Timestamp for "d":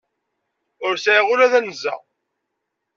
1.51-1.53